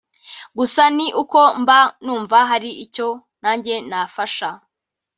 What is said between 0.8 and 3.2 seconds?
ni uko mba numva hari icyo